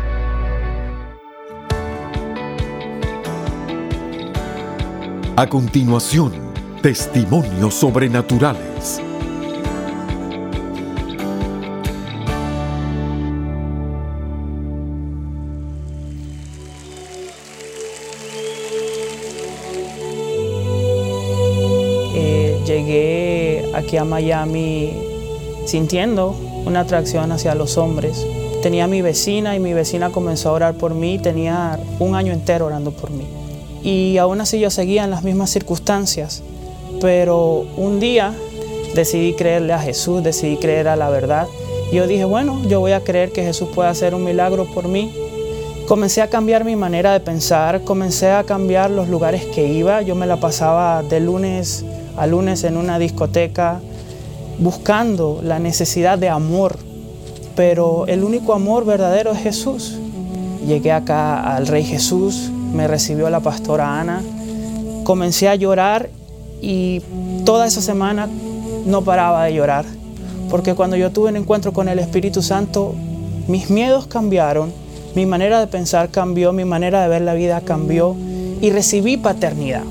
A 5.36 5.46
continuación, 5.48 6.32
testimonios 6.80 7.74
sobrenaturales. 7.74 9.02
Miami 24.04 24.92
sintiendo 25.66 26.34
una 26.66 26.80
atracción 26.80 27.32
hacia 27.32 27.54
los 27.54 27.78
hombres. 27.78 28.26
Tenía 28.62 28.86
mi 28.86 29.02
vecina 29.02 29.56
y 29.56 29.60
mi 29.60 29.72
vecina 29.72 30.10
comenzó 30.10 30.50
a 30.50 30.52
orar 30.52 30.74
por 30.74 30.94
mí. 30.94 31.18
Tenía 31.18 31.78
un 31.98 32.14
año 32.14 32.32
entero 32.32 32.66
orando 32.66 32.90
por 32.90 33.10
mí. 33.10 33.24
Y 33.82 34.18
aún 34.18 34.40
así 34.40 34.60
yo 34.60 34.70
seguía 34.70 35.04
en 35.04 35.10
las 35.10 35.22
mismas 35.22 35.50
circunstancias. 35.50 36.42
Pero 37.00 37.64
un 37.76 38.00
día 38.00 38.34
decidí 38.94 39.32
creerle 39.34 39.72
a 39.72 39.78
Jesús, 39.78 40.22
decidí 40.22 40.56
creer 40.56 40.88
a 40.88 40.96
la 40.96 41.08
verdad. 41.08 41.46
Yo 41.92 42.06
dije, 42.06 42.24
bueno, 42.24 42.60
yo 42.68 42.80
voy 42.80 42.92
a 42.92 43.00
creer 43.00 43.32
que 43.32 43.42
Jesús 43.42 43.68
puede 43.74 43.88
hacer 43.88 44.14
un 44.14 44.24
milagro 44.24 44.66
por 44.66 44.88
mí. 44.88 45.12
Comencé 45.88 46.22
a 46.22 46.28
cambiar 46.28 46.64
mi 46.64 46.76
manera 46.76 47.12
de 47.12 47.20
pensar, 47.20 47.82
comencé 47.82 48.30
a 48.30 48.44
cambiar 48.44 48.90
los 48.90 49.08
lugares 49.08 49.44
que 49.46 49.66
iba. 49.66 50.02
Yo 50.02 50.14
me 50.14 50.26
la 50.26 50.36
pasaba 50.36 51.02
de 51.02 51.18
lunes 51.18 51.84
a 52.16 52.26
lunes 52.26 52.64
en 52.64 52.76
una 52.76 52.98
discoteca 52.98 53.80
buscando 54.60 55.40
la 55.42 55.58
necesidad 55.58 56.18
de 56.18 56.28
amor. 56.28 56.76
Pero 57.56 58.06
el 58.06 58.22
único 58.22 58.54
amor 58.54 58.84
verdadero 58.84 59.32
es 59.32 59.40
Jesús. 59.40 59.98
Llegué 60.66 60.92
acá 60.92 61.56
al 61.56 61.66
Rey 61.66 61.84
Jesús, 61.84 62.50
me 62.72 62.86
recibió 62.86 63.28
la 63.30 63.40
pastora 63.40 63.98
Ana, 63.98 64.22
comencé 65.04 65.48
a 65.48 65.54
llorar 65.54 66.10
y 66.60 67.02
toda 67.44 67.66
esa 67.66 67.80
semana 67.80 68.28
no 68.86 69.02
paraba 69.02 69.44
de 69.44 69.54
llorar. 69.54 69.86
Porque 70.50 70.74
cuando 70.74 70.96
yo 70.96 71.10
tuve 71.10 71.30
un 71.30 71.36
encuentro 71.36 71.72
con 71.72 71.88
el 71.88 71.98
Espíritu 71.98 72.42
Santo, 72.42 72.94
mis 73.48 73.70
miedos 73.70 74.06
cambiaron, 74.06 74.72
mi 75.14 75.26
manera 75.26 75.60
de 75.60 75.66
pensar 75.66 76.10
cambió, 76.10 76.52
mi 76.52 76.64
manera 76.64 77.02
de 77.02 77.08
ver 77.08 77.22
la 77.22 77.34
vida 77.34 77.60
cambió 77.62 78.14
y 78.60 78.70
recibí 78.70 79.16
paternidad. 79.16 79.82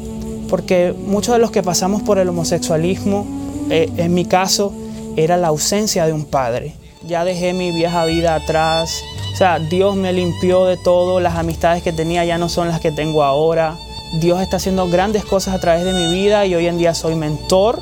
Porque 0.49 0.93
muchos 1.07 1.33
de 1.33 1.39
los 1.39 1.51
que 1.51 1.63
pasamos 1.63 2.01
por 2.01 2.19
el 2.19 2.29
homosexualismo, 2.29 3.25
eh, 3.69 3.89
en 3.97 4.13
mi 4.13 4.25
caso, 4.25 4.73
era 5.15 5.37
la 5.37 5.47
ausencia 5.47 6.05
de 6.05 6.13
un 6.13 6.25
padre. 6.25 6.75
Ya 7.07 7.23
dejé 7.23 7.53
mi 7.53 7.71
vieja 7.71 8.05
vida 8.05 8.35
atrás, 8.35 9.01
o 9.33 9.37
sea, 9.37 9.59
Dios 9.59 9.95
me 9.95 10.11
limpió 10.11 10.65
de 10.65 10.77
todo, 10.77 11.19
las 11.19 11.35
amistades 11.35 11.81
que 11.81 11.93
tenía 11.93 12.25
ya 12.25 12.37
no 12.37 12.49
son 12.49 12.67
las 12.67 12.79
que 12.81 12.91
tengo 12.91 13.23
ahora. 13.23 13.77
Dios 14.19 14.41
está 14.41 14.57
haciendo 14.57 14.87
grandes 14.89 15.23
cosas 15.23 15.53
a 15.53 15.59
través 15.59 15.85
de 15.85 15.93
mi 15.93 16.13
vida 16.13 16.45
y 16.45 16.55
hoy 16.55 16.67
en 16.67 16.77
día 16.77 16.93
soy 16.93 17.15
mentor, 17.15 17.79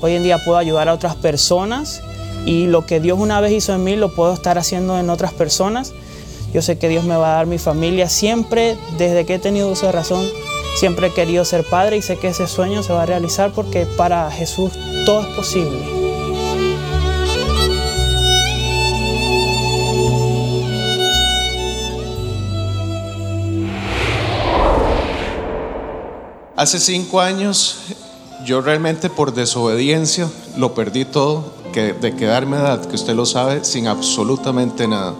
hoy 0.00 0.12
en 0.12 0.22
día 0.22 0.38
puedo 0.44 0.58
ayudar 0.58 0.88
a 0.88 0.94
otras 0.94 1.16
personas 1.16 2.02
y 2.44 2.66
lo 2.66 2.86
que 2.86 3.00
Dios 3.00 3.18
una 3.18 3.40
vez 3.40 3.52
hizo 3.52 3.74
en 3.74 3.82
mí 3.82 3.96
lo 3.96 4.14
puedo 4.14 4.32
estar 4.32 4.58
haciendo 4.58 4.98
en 4.98 5.10
otras 5.10 5.32
personas. 5.32 5.92
Yo 6.54 6.62
sé 6.62 6.78
que 6.78 6.88
Dios 6.88 7.04
me 7.04 7.16
va 7.16 7.32
a 7.32 7.36
dar 7.36 7.46
mi 7.46 7.58
familia. 7.58 8.08
Siempre, 8.08 8.76
desde 8.96 9.26
que 9.26 9.34
he 9.34 9.38
tenido 9.38 9.68
uso 9.68 9.86
de 9.86 9.92
razón, 9.92 10.24
Siempre 10.76 11.06
he 11.06 11.12
querido 11.14 11.42
ser 11.46 11.64
padre 11.64 11.96
y 11.96 12.02
sé 12.02 12.18
que 12.18 12.28
ese 12.28 12.46
sueño 12.46 12.82
se 12.82 12.92
va 12.92 13.04
a 13.04 13.06
realizar 13.06 13.50
porque 13.52 13.86
para 13.86 14.30
Jesús 14.30 14.72
todo 15.06 15.22
es 15.22 15.28
posible. 15.28 15.80
Hace 26.56 26.78
cinco 26.78 27.22
años 27.22 27.78
yo 28.44 28.60
realmente 28.60 29.08
por 29.08 29.32
desobediencia 29.32 30.28
lo 30.58 30.74
perdí 30.74 31.06
todo, 31.06 31.54
que, 31.72 31.94
de 31.94 32.14
quedarme 32.14 32.58
edad, 32.58 32.84
que 32.84 32.96
usted 32.96 33.14
lo 33.14 33.24
sabe, 33.24 33.64
sin 33.64 33.88
absolutamente 33.88 34.86
nada. 34.86 35.14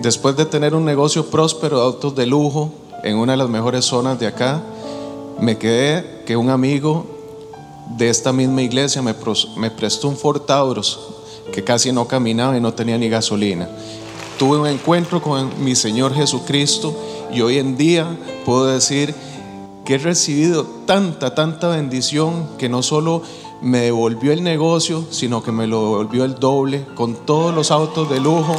Después 0.00 0.36
de 0.36 0.44
tener 0.44 0.74
un 0.74 0.84
negocio 0.84 1.26
próspero 1.26 1.78
de 1.78 1.84
autos 1.84 2.16
de 2.16 2.26
lujo 2.26 2.72
en 3.04 3.16
una 3.16 3.32
de 3.32 3.38
las 3.38 3.48
mejores 3.48 3.84
zonas 3.84 4.18
de 4.18 4.26
acá, 4.26 4.62
me 5.42 5.58
quedé 5.58 6.22
que 6.24 6.36
un 6.36 6.50
amigo 6.50 7.04
de 7.96 8.08
esta 8.08 8.32
misma 8.32 8.62
iglesia 8.62 9.02
me, 9.02 9.12
prestó 9.70 10.06
un 10.06 10.16
Ford 10.16 10.42
Taurus 10.42 11.00
que 11.52 11.64
casi 11.64 11.90
no 11.90 12.06
caminaba 12.06 12.56
y 12.56 12.60
no 12.60 12.72
tenía 12.74 12.96
ni 12.96 13.08
gasolina. 13.08 13.68
Tuve 14.38 14.58
un 14.58 14.68
encuentro 14.68 15.20
con 15.20 15.50
mi 15.64 15.74
Señor 15.74 16.14
Jesucristo 16.14 16.96
y 17.32 17.40
hoy 17.40 17.58
en 17.58 17.76
día 17.76 18.06
puedo 18.44 18.66
decir 18.66 19.16
que 19.84 19.96
he 19.96 19.98
recibido 19.98 20.64
tanta, 20.86 21.34
tanta 21.34 21.66
bendición 21.66 22.50
que 22.56 22.68
no 22.68 22.84
solo 22.84 23.22
me 23.60 23.80
devolvió 23.80 24.32
el 24.32 24.44
negocio, 24.44 25.04
sino 25.10 25.42
que 25.42 25.50
me 25.50 25.66
lo 25.66 25.80
devolvió 25.80 26.24
el 26.24 26.36
doble 26.36 26.86
con 26.94 27.16
todos 27.16 27.52
los 27.52 27.72
autos 27.72 28.08
de 28.08 28.20
lujo, 28.20 28.54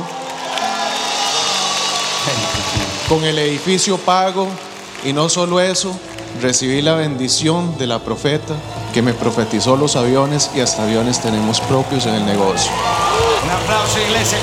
con 3.07 3.23
el 3.23 3.39
edificio 3.39 3.97
pago 3.97 4.49
y 5.05 5.13
no 5.13 5.29
solo 5.29 5.61
eso, 5.61 5.97
recibí 6.41 6.81
la 6.81 6.95
bendición 6.95 7.77
de 7.77 7.87
la 7.87 7.99
profeta 7.99 8.55
que 8.93 9.01
me 9.01 9.13
profetizó 9.13 9.75
los 9.75 9.95
aviones 9.95 10.51
y 10.55 10.59
hasta 10.59 10.83
aviones 10.83 11.21
tenemos 11.21 11.59
propios 11.61 12.05
en 12.05 12.15
el 12.15 12.25
negocio. 12.25 12.71
Un 13.43 13.49
aplauso, 13.49 13.99
iglesia, 13.99 14.37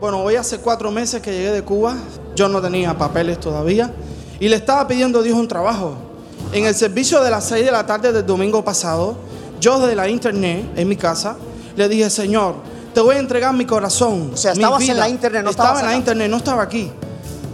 Bueno, 0.00 0.20
hoy 0.20 0.36
hace 0.36 0.58
cuatro 0.58 0.90
meses 0.90 1.22
que 1.22 1.32
llegué 1.32 1.50
de 1.50 1.62
Cuba. 1.62 1.96
Yo 2.36 2.48
no 2.48 2.60
tenía 2.60 2.98
papeles 2.98 3.40
todavía. 3.40 3.90
Y 4.38 4.48
le 4.48 4.56
estaba 4.56 4.86
pidiendo 4.86 5.20
a 5.20 5.22
Dios 5.22 5.38
un 5.38 5.48
trabajo. 5.48 5.94
En 6.52 6.66
el 6.66 6.74
servicio 6.74 7.22
de 7.22 7.30
las 7.30 7.48
seis 7.48 7.64
de 7.64 7.72
la 7.72 7.86
tarde 7.86 8.12
del 8.12 8.26
domingo 8.26 8.62
pasado, 8.62 9.16
yo 9.60 9.78
desde 9.78 9.96
la 9.96 10.08
internet, 10.08 10.66
en 10.76 10.88
mi 10.88 10.96
casa, 10.96 11.36
le 11.74 11.88
dije, 11.88 12.10
Señor, 12.10 12.56
te 12.94 13.00
voy 13.00 13.16
a 13.16 13.18
entregar 13.18 13.52
mi 13.52 13.66
corazón. 13.66 14.30
O 14.32 14.36
sea, 14.36 14.52
estabas 14.52 14.88
en 14.88 14.96
la 14.96 15.08
internet, 15.08 15.42
no 15.42 15.50
estaba 15.50 15.80
en 15.80 15.86
la 15.86 15.96
internet, 15.96 16.30
no 16.30 16.36
estaba 16.36 16.62
aquí. 16.62 16.90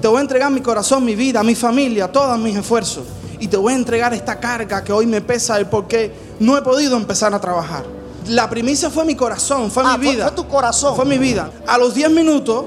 Te 0.01 0.09
voy 0.09 0.19
a 0.19 0.21
entregar 0.21 0.51
mi 0.51 0.61
corazón, 0.61 1.05
mi 1.05 1.15
vida, 1.15 1.43
mi 1.43 1.55
familia, 1.55 2.13
todos 2.13 2.39
mis 2.39 2.57
esfuerzos. 2.57 3.05
Y 3.39 3.49
te 3.49 3.57
voy 3.57 3.73
a 3.73 3.77
entregar 3.77 4.13
esta 4.13 4.39
carga 4.39 4.85
que 4.85 4.93
hoy 4.93 5.07
me 5.07 5.23
pesa 5.23 5.59
el 5.59 5.67
porque 5.67 6.13
no 6.41 6.57
he 6.57 6.63
podido 6.63 6.97
empezar 6.97 7.35
a 7.35 7.41
trabajar. 7.41 7.85
La 8.29 8.49
primicia 8.51 8.91
fue 8.91 9.05
mi 9.05 9.17
corazón, 9.17 9.71
fue 9.71 9.83
ah, 9.87 9.97
mi 9.97 10.11
vida. 10.11 10.25
Fue, 10.29 10.37
tu 10.37 10.47
corazón. 10.47 10.95
Fue 10.95 11.07
mi 11.07 11.17
vida. 11.17 11.51
A 11.67 11.79
los 11.79 11.95
10 11.95 12.11
minutos 12.11 12.67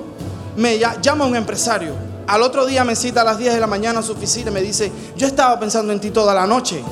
me 0.57 0.79
llama 1.01 1.25
un 1.25 1.35
empresario. 1.35 1.93
Al 2.25 2.41
otro 2.41 2.65
día 2.65 2.83
me 2.83 2.95
cita 2.95 3.21
a 3.21 3.23
las 3.23 3.37
10 3.37 3.53
de 3.53 3.59
la 3.59 3.67
mañana 3.67 3.99
a 3.99 4.03
su 4.03 4.13
oficina 4.13 4.49
y 4.49 4.53
me 4.53 4.61
dice, 4.61 4.91
yo 5.15 5.27
estaba 5.27 5.59
pensando 5.59 5.93
en 5.93 5.99
ti 5.99 6.09
toda 6.09 6.33
la 6.33 6.47
noche 6.47 6.83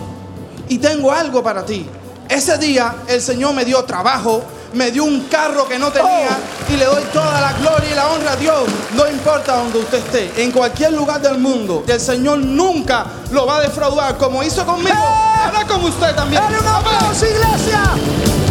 y 0.69 0.77
tengo 0.77 1.11
algo 1.11 1.41
para 1.41 1.65
ti. 1.65 1.85
Ese 2.29 2.57
día 2.57 2.95
el 3.07 3.21
Señor 3.21 3.53
me 3.53 3.65
dio 3.65 3.83
trabajo, 3.83 4.41
me 4.73 4.91
dio 4.91 5.03
un 5.03 5.21
carro 5.21 5.67
que 5.67 5.77
no 5.77 5.91
tenía 5.91 6.37
y 6.69 6.77
le 6.77 6.85
doy 6.85 7.03
toda 7.13 7.41
la 7.41 7.53
gloria 7.53 7.91
y 7.91 7.95
la 7.95 8.07
honra 8.09 8.31
a 8.33 8.35
Dios. 8.35 8.63
No 8.95 9.07
importa 9.07 9.57
donde 9.57 9.79
usted 9.79 9.97
esté, 9.97 10.43
en 10.43 10.51
cualquier 10.51 10.93
lugar 10.93 11.21
del 11.21 11.37
mundo, 11.37 11.83
el 11.87 11.99
Señor 11.99 12.39
nunca 12.39 13.05
lo 13.31 13.45
va 13.45 13.57
a 13.57 13.61
defraudar 13.61 14.17
como 14.17 14.43
hizo 14.43 14.65
conmigo. 14.65 14.95
¡Eh! 14.95 15.41
Hará 15.43 15.65
con 15.65 15.83
usted 15.83 16.15
también. 16.15 16.41
¡Dale 16.41 16.59
un 16.59 16.67
aplauso, 16.67 17.25
iglesia! 17.25 18.50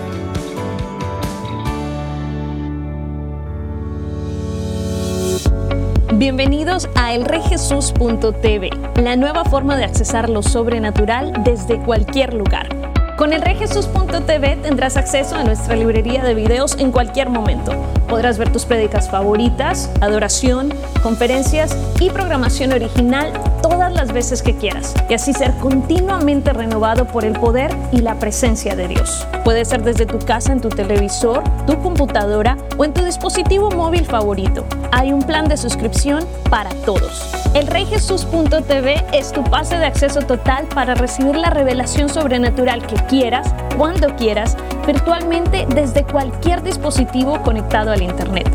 Bienvenidos 6.21 6.87
a 6.93 7.15
elreyjesus.tv, 7.15 8.69
la 9.01 9.15
nueva 9.15 9.43
forma 9.43 9.75
de 9.75 9.85
accesar 9.85 10.29
lo 10.29 10.43
sobrenatural 10.43 11.33
desde 11.43 11.79
cualquier 11.79 12.35
lugar. 12.35 12.90
Con 13.21 13.33
elreyjesus.tv 13.33 14.55
tendrás 14.63 14.97
acceso 14.97 15.35
a 15.35 15.43
nuestra 15.43 15.75
librería 15.75 16.23
de 16.23 16.33
videos 16.33 16.75
en 16.79 16.91
cualquier 16.91 17.29
momento. 17.29 17.71
Podrás 18.09 18.39
ver 18.39 18.51
tus 18.51 18.65
prédicas 18.65 19.11
favoritas, 19.11 19.91
adoración, 20.01 20.73
conferencias 21.03 21.77
y 21.99 22.09
programación 22.09 22.73
original 22.73 23.31
todas 23.61 23.93
las 23.93 24.11
veces 24.11 24.41
que 24.41 24.55
quieras 24.55 24.95
y 25.07 25.13
así 25.13 25.33
ser 25.33 25.53
continuamente 25.57 26.51
renovado 26.51 27.05
por 27.05 27.23
el 27.23 27.33
poder 27.33 27.69
y 27.91 27.99
la 27.99 28.15
presencia 28.15 28.75
de 28.75 28.87
Dios. 28.87 29.27
Puede 29.43 29.65
ser 29.65 29.83
desde 29.83 30.07
tu 30.07 30.17
casa, 30.17 30.51
en 30.51 30.59
tu 30.59 30.69
televisor, 30.69 31.43
tu 31.67 31.79
computadora 31.79 32.57
o 32.77 32.85
en 32.85 32.91
tu 32.91 33.05
dispositivo 33.05 33.69
móvil 33.69 34.03
favorito. 34.03 34.65
Hay 34.91 35.13
un 35.13 35.21
plan 35.21 35.47
de 35.47 35.57
suscripción 35.57 36.25
para 36.49 36.71
todos. 36.85 37.40
El 37.53 37.67
reyjesus.tv 37.67 39.03
es 39.11 39.33
tu 39.33 39.43
pase 39.43 39.77
de 39.77 39.85
acceso 39.85 40.21
total 40.21 40.67
para 40.73 40.95
recibir 40.95 41.35
la 41.35 41.49
revelación 41.49 42.07
sobrenatural 42.07 42.87
que 42.87 42.95
quieras, 43.07 43.53
cuando 43.77 44.15
quieras, 44.15 44.55
virtualmente 44.87 45.67
desde 45.75 46.05
cualquier 46.05 46.63
dispositivo 46.63 47.41
conectado 47.41 47.91
al 47.91 48.03
Internet. 48.03 48.49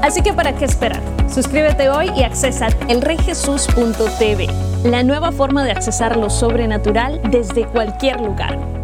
Así 0.00 0.22
que 0.22 0.32
¿para 0.32 0.54
qué 0.54 0.64
esperar? 0.64 1.02
Suscríbete 1.28 1.90
hoy 1.90 2.10
y 2.16 2.22
accesa 2.22 2.68
elreyjesus.tv, 2.88 4.48
la 4.84 5.02
nueva 5.02 5.30
forma 5.30 5.62
de 5.62 5.72
accesar 5.72 6.16
lo 6.16 6.30
sobrenatural 6.30 7.20
desde 7.30 7.66
cualquier 7.66 8.22
lugar. 8.22 8.83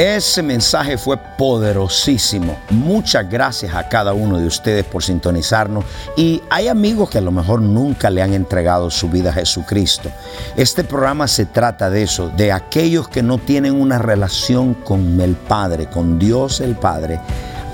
Ese 0.00 0.42
mensaje 0.42 0.96
fue 0.96 1.18
poderosísimo. 1.18 2.56
Muchas 2.70 3.28
gracias 3.28 3.74
a 3.74 3.86
cada 3.86 4.14
uno 4.14 4.38
de 4.38 4.46
ustedes 4.46 4.82
por 4.86 5.02
sintonizarnos. 5.02 5.84
Y 6.16 6.40
hay 6.48 6.68
amigos 6.68 7.10
que 7.10 7.18
a 7.18 7.20
lo 7.20 7.30
mejor 7.30 7.60
nunca 7.60 8.08
le 8.08 8.22
han 8.22 8.32
entregado 8.32 8.90
su 8.90 9.10
vida 9.10 9.28
a 9.28 9.34
Jesucristo. 9.34 10.10
Este 10.56 10.84
programa 10.84 11.28
se 11.28 11.44
trata 11.44 11.90
de 11.90 12.04
eso, 12.04 12.30
de 12.30 12.50
aquellos 12.50 13.10
que 13.10 13.22
no 13.22 13.36
tienen 13.36 13.78
una 13.78 13.98
relación 13.98 14.72
con 14.72 15.20
el 15.20 15.36
Padre, 15.36 15.90
con 15.90 16.18
Dios 16.18 16.62
el 16.62 16.76
Padre 16.76 17.20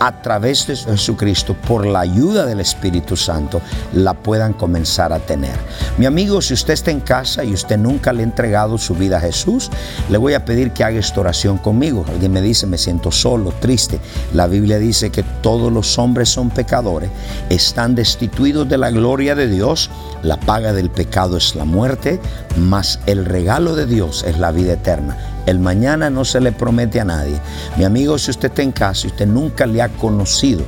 a 0.01 0.23
través 0.23 0.67
de 0.67 0.77
Jesucristo, 0.77 1.55
por 1.67 1.87
la 1.87 2.01
ayuda 2.01 2.47
del 2.47 2.61
Espíritu 2.61 3.17
Santo, 3.17 3.61
la 3.93 4.15
puedan 4.15 4.53
comenzar 4.53 5.13
a 5.13 5.19
tener. 5.19 5.57
Mi 5.99 6.07
amigo, 6.07 6.41
si 6.43 6.55
usted 6.55 6.75
está 6.75 6.91
en 6.91 7.01
casa 7.01 7.45
y 7.45 7.53
usted 7.53 7.79
nunca 7.79 8.13
le 8.13 8.21
ha 8.21 8.25
entregado 8.25 8.79
su 8.79 8.95
vida 8.95 9.19
a 9.19 9.21
Jesús, 9.21 9.71
le 10.11 10.19
voy 10.19 10.35
a 10.35 10.45
pedir 10.45 10.73
que 10.73 10.85
haga 10.85 10.99
esta 10.99 11.21
oración 11.21 11.59
conmigo. 11.59 12.05
Alguien 12.09 12.33
me 12.33 12.43
dice, 12.43 12.67
me 12.67 12.79
siento 12.79 13.11
solo, 13.11 13.53
triste. 13.61 14.01
La 14.35 14.47
Biblia 14.47 14.79
dice 14.79 15.11
que 15.11 15.23
todos 15.43 15.73
los 15.73 15.99
hombres 15.99 16.29
son 16.29 16.51
pecadores, 16.51 17.11
están 17.49 17.95
destituidos 17.95 18.69
de 18.69 18.79
la 18.79 18.91
gloria 18.91 19.35
de 19.35 19.49
Dios, 19.49 19.91
la 20.23 20.39
paga 20.39 20.73
del 20.73 20.91
pecado 20.91 21.37
es 21.37 21.55
la 21.55 21.65
muerte, 21.65 22.21
mas 22.57 23.01
el 23.07 23.25
regalo 23.25 23.75
de 23.75 23.87
Dios 23.87 24.25
es 24.27 24.39
la 24.39 24.51
vida 24.51 24.75
eterna. 24.75 25.36
El 25.47 25.61
mañana 25.61 26.11
no 26.11 26.25
se 26.25 26.41
le 26.41 26.51
promete 26.51 27.01
a 27.01 27.05
nadie. 27.05 27.41
Mi 27.77 27.85
amigo, 27.85 28.19
si 28.19 28.33
usted 28.33 28.49
está 28.49 28.63
en 28.63 28.73
casa 28.73 29.07
y 29.07 29.11
usted 29.11 29.29
nunca 29.29 29.65
le 29.65 29.81
ha 29.81 29.89
conocido 29.89 30.65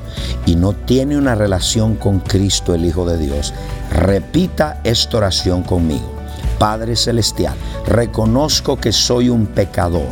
y 0.47 0.55
no 0.55 0.73
tiene 0.73 1.19
una 1.19 1.35
relación 1.35 1.97
con 1.97 2.21
Cristo, 2.21 2.75
el 2.75 2.85
Hijo 2.85 3.05
de 3.05 3.19
Dios, 3.19 3.53
repita 3.91 4.81
esta 4.85 5.17
oración 5.17 5.64
conmigo. 5.64 6.12
Padre 6.61 6.95
Celestial, 6.95 7.55
reconozco 7.87 8.77
que 8.77 8.93
soy 8.93 9.29
un 9.29 9.47
pecador. 9.47 10.09